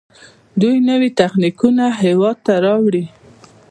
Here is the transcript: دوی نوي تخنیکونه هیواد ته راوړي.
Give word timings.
دوی 0.61 0.75
نوي 0.89 1.09
تخنیکونه 1.19 1.85
هیواد 2.01 2.37
ته 2.45 2.53
راوړي. 2.65 3.05